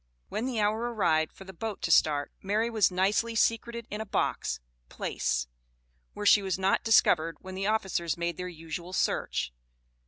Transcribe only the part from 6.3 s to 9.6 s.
was not discovered when the officers made their usual search.